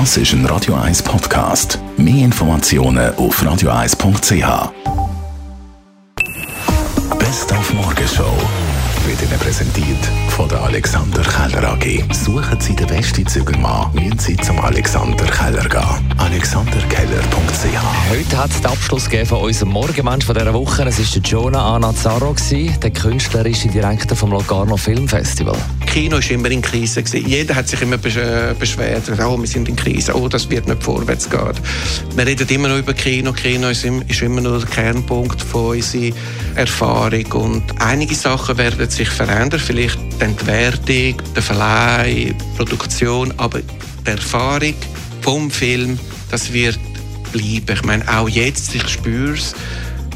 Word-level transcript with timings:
Das 0.00 0.16
ist 0.16 0.32
ein 0.32 0.44
Radio 0.46 0.74
1 0.74 1.04
Podcast. 1.04 1.78
Mehr 1.96 2.24
Informationen 2.24 3.14
auf 3.14 3.40
radio1.ch. 3.40 4.72
Best 7.16 7.52
auf 7.52 7.72
Morgenshow 7.72 8.36
wird 9.06 9.22
Ihnen 9.22 9.38
präsentiert 9.38 10.04
von 10.30 10.48
der 10.48 10.62
Alexander 10.62 11.22
Keller 11.22 11.74
AG. 11.74 12.12
Suchen 12.12 12.60
Sie 12.60 12.74
den 12.74 12.88
besten 12.88 13.24
Zügelmann, 13.24 13.94
müssen 13.94 14.18
Sie 14.18 14.36
zum 14.38 14.58
Alexander 14.58 15.26
Keller 15.26 15.68
gehen. 15.68 16.14
AlexanderKeller.ch 16.18 18.10
Heute 18.10 18.36
hat 18.36 18.50
es 18.50 18.62
den 18.62 18.70
Abschluss 18.72 19.08
von 19.26 19.38
unserem 19.42 19.68
Morgenmensch 19.68 20.26
von 20.26 20.34
dieser 20.34 20.52
Woche. 20.52 20.82
Es 20.86 20.98
war 20.98 21.22
Jonah 21.22 21.76
Anazzaro, 21.76 22.34
der 22.50 22.90
künstlerische 22.90 23.68
Direktor 23.68 24.16
vom 24.16 24.32
Locarno 24.32 24.76
Film 24.76 25.06
Festival. 25.06 25.56
Kino 25.94 26.16
war 26.16 26.30
immer 26.32 26.50
in 26.50 26.60
Krise. 26.60 27.04
Jeder 27.12 27.54
hat 27.54 27.68
sich 27.68 27.80
immer 27.80 27.94
äh, 27.94 28.52
beschwert, 28.58 29.04
oh, 29.24 29.38
wir 29.38 29.46
sind 29.46 29.68
in 29.68 29.76
Krise, 29.76 30.12
oh, 30.12 30.26
das 30.28 30.50
wird 30.50 30.66
nicht 30.66 30.82
vorwärts 30.82 31.30
gehen. 31.30 31.52
Wir 32.16 32.26
reden 32.26 32.48
immer 32.48 32.66
noch 32.66 32.78
über 32.78 32.92
Kino. 32.94 33.32
Kino 33.32 33.68
ist 33.68 33.84
immer 33.84 34.40
nur 34.40 34.58
der 34.58 34.68
Kernpunkt 34.68 35.40
unserer 35.54 36.12
Erfahrung. 36.56 37.26
Und 37.34 37.62
einige 37.80 38.16
Sachen 38.16 38.58
werden 38.58 38.90
sich 38.90 39.08
verändern. 39.08 39.60
Vielleicht 39.60 39.96
die 40.18 40.24
Entwertung, 40.24 41.22
der 41.32 41.42
Verleih, 41.44 42.34
die 42.40 42.56
Produktion, 42.56 43.32
aber 43.36 43.60
die 43.60 44.10
Erfahrung 44.10 44.74
vom 45.20 45.48
Film, 45.48 45.96
das 46.28 46.52
wird 46.52 46.76
bleiben. 47.30 47.72
Ich 47.72 47.84
meine, 47.84 48.18
auch 48.18 48.28
jetzt, 48.28 48.74
ich 48.74 48.88
spüre 48.88 49.34
es, 49.34 49.54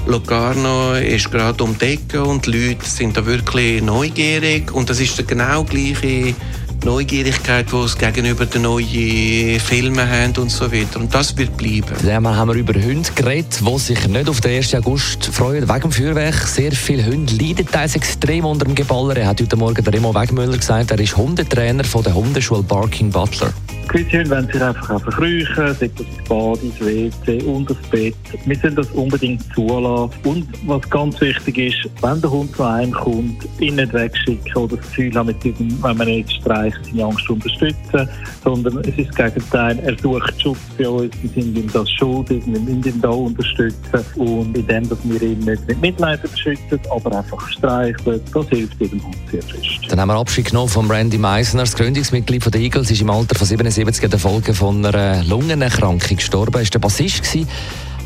Locarno 0.09 0.95
ist 0.95 1.31
gerade 1.31 1.63
um 1.63 1.77
die 1.77 1.85
Ecke 1.85 2.25
und 2.25 2.47
die 2.47 2.53
Leute 2.53 2.89
sind 2.89 3.15
da 3.15 3.27
wirklich 3.27 3.83
neugierig 3.83 4.73
und 4.73 4.89
das 4.89 5.01
ist 5.01 5.29
genau 5.29 5.65
gleiche 5.65 6.35
Neugierigkeit, 6.83 7.67
die 7.71 7.77
es 7.77 7.99
gegenüber 7.99 8.47
den 8.47 8.63
neuen 8.63 9.61
Filmen 9.61 10.09
haben 10.09 10.33
und 10.39 10.51
so 10.51 10.73
weiter. 10.73 11.01
Und 11.01 11.15
das 11.15 11.37
wird 11.37 11.59
bleiben. 11.59 11.95
Wir 12.03 12.15
haben 12.15 12.55
über 12.55 12.73
Hunde 12.73 13.11
geredet, 13.15 13.61
die 13.61 13.79
sich 13.79 14.09
nicht 14.09 14.31
auf 14.31 14.41
den 14.41 14.57
1. 14.57 14.75
August 14.77 15.27
freuen, 15.27 15.69
wegen 15.69 15.81
dem 15.81 15.93
Feuerwerk. 15.93 16.37
Sehr 16.47 16.73
viele 16.73 17.05
Hunde 17.05 17.35
leiden 17.35 17.67
teils 17.67 17.95
extrem 17.95 18.47
unter 18.47 18.65
dem 18.65 18.75
Geballer. 18.75 19.15
Er 19.15 19.27
hat 19.27 19.43
heute 19.43 19.57
Morgen 19.57 19.85
der 19.85 19.93
Remo 19.93 20.15
Wegmüller 20.15 20.57
gesagt, 20.57 20.91
er 20.91 21.01
ist 21.01 21.19
Hundetrainer 21.19 21.85
von 21.85 22.03
der 22.03 22.15
Hundeschule 22.15 22.63
Barking 22.63 23.11
Butler. 23.11 23.53
Gewisse 23.89 24.19
Hunde 24.19 24.31
wollen 24.31 24.47
sich 24.47 24.63
einfach 24.63 24.91
auch 24.91 25.01
verkrüchen, 25.01 25.75
sei 25.75 25.91
das 25.97 26.29
Bad, 26.29 26.63
ins 26.63 26.79
WC, 26.81 27.43
unter 27.45 27.75
das 27.75 27.91
Bett. 27.91 28.15
Wir 28.45 28.57
sollen 28.57 28.77
das 28.77 28.91
unbedingt 28.91 29.43
zulassen. 29.55 30.13
Und 30.25 30.47
was 30.67 30.91
ganz 30.91 31.19
wichtig 31.23 31.59
ist, 31.59 31.91
wenn 32.03 32.21
der 32.21 32.31
Hund 32.31 32.55
zu 32.55 32.65
einem 32.65 32.93
kommt, 32.93 33.49
ihn 33.61 33.77
nicht 33.77 33.93
wegschicken 33.95 34.55
oder 34.57 34.77
das 34.77 34.87
Gefühl 34.89 35.15
haben, 35.15 35.29
mit 35.29 35.43
diesem, 35.43 35.83
wenn 35.83 35.97
man 35.97 36.07
nicht 36.07 36.31
streicht, 36.31 36.79
seine 36.85 37.05
Angst 37.05 37.31
unterstützen, 37.31 38.09
sondern 38.45 38.79
es 38.81 38.99
ist 38.99 39.09
das 39.09 39.33
Gegenteil. 39.33 39.79
Er 39.79 39.97
sucht 39.99 40.43
Schutz 40.43 40.59
bei 40.77 40.89
uns, 40.89 41.15
wir 41.23 41.31
sind 41.31 41.57
ihm 41.57 41.73
das 41.73 41.91
schuldig, 41.93 42.43
wir 42.45 42.61
müssen 42.61 42.85
ihn 42.85 43.01
da 43.01 43.09
unterstützen. 43.09 44.05
Und 44.17 44.57
indem, 44.57 44.87
dass 44.87 44.99
wir 45.05 45.23
ihn 45.23 45.39
nicht 45.39 45.67
mit 45.67 45.81
Mitleid 45.81 46.21
beschützen, 46.21 46.79
aber 46.91 47.17
einfach 47.17 47.49
streicheln, 47.49 48.21
das 48.35 48.49
hilft 48.49 48.79
jedem 48.81 49.03
Hund 49.03 49.17
sehr 49.31 49.43
fest. 49.43 49.81
Dann 49.89 49.99
haben 49.99 50.09
wir 50.09 50.17
Abschied 50.17 50.47
genommen 50.47 50.69
von 50.69 50.91
Randy 50.91 51.17
Meisner, 51.17 51.63
das 51.63 51.75
Gründungsmitglied 51.75 52.43
von 52.43 52.53
der 52.53 52.61
Eagles, 52.61 52.91
ist 52.91 53.01
im 53.01 53.09
Alter 53.09 53.35
von 53.35 53.47
77 53.47 53.78
1977 53.79 54.05
in 54.05 54.11
der 54.11 54.19
Folge 54.19 54.55
von 54.55 54.85
einer 54.85 55.23
Lungenerkrankung 55.25 56.17
gestorben. 56.17 56.55
Er 56.55 56.61
war 56.61 56.65
der 56.65 56.79
Bassist. 56.81 57.23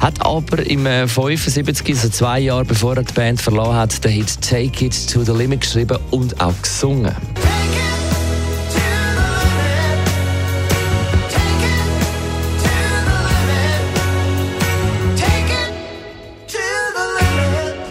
Hat 0.01 0.21
aber 0.25 0.67
im 0.67 0.85
75, 0.85 1.89
äh, 1.89 1.93
also 1.93 2.09
zwei 2.09 2.41
Jahre 2.41 2.65
bevor 2.65 2.97
er 2.97 3.05
die 3.05 3.13
Band 3.13 3.41
verloren 3.41 3.77
hat, 3.77 4.05
den 4.05 4.11
Hit 4.11 4.41
Take 4.41 4.85
It 4.85 5.13
to 5.13 5.23
the 5.23 5.33
Limit 5.33 5.63
geschrieben 5.63 5.99
und 6.11 6.39
auch 6.41 6.61
gesungen. 6.61 7.15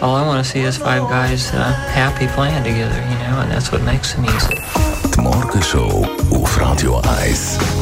All 0.02 0.16
I 0.16 0.26
want 0.26 0.44
to 0.44 0.50
see 0.50 0.62
is 0.62 0.78
five 0.78 1.02
guys 1.08 1.52
uh, 1.54 1.72
happy 1.94 2.26
playing 2.26 2.64
together, 2.64 3.00
you 3.08 3.18
know, 3.18 3.40
and 3.40 3.50
that's 3.50 3.70
what 3.70 3.82
makes 3.82 4.14
the 4.14 4.20
music. 4.20 4.58
Die 5.14 5.20
Morgenshow 5.20 6.06
auf 6.30 6.58
Radio 6.58 7.00
1. 7.20 7.81